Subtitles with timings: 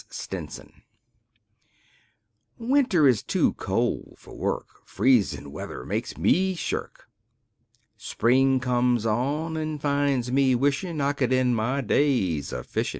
[0.09, 0.81] STINSON
[2.57, 7.07] Winter is too cold fer work; Freezin' weather makes me shirk.
[7.97, 12.89] Spring comes on an' finds me wishin' I could end my days a fishin'.